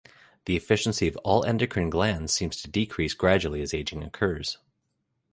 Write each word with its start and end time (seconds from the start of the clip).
The 0.45 0.55
efficiency 0.57 1.07
of 1.07 1.15
all 1.17 1.45
endocrine 1.45 1.91
glands 1.91 2.33
seems 2.33 2.59
to 2.63 2.67
decrease 2.67 3.13
gradually 3.13 3.61
as 3.61 3.71
aging 3.71 4.01
occurs. 4.01 4.57